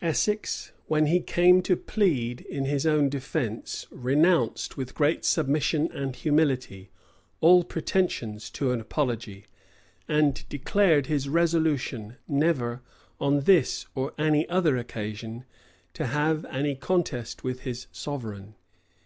[0.00, 6.16] Essex, when he came to plead in his own defence renounced, with great submission and
[6.16, 6.88] humility,
[7.42, 9.44] all pretensions to an apology;[*]
[10.08, 12.80] and declared his resolution never,
[13.20, 15.44] on this or any other occasion,
[15.92, 18.54] to have any contest with his sovereign.